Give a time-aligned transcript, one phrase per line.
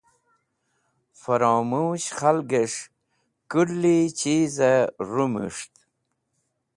[1.19, 2.81] Fromush khalgẽs̃h
[3.51, 5.73] kulẽchizẽ rũmus̃ht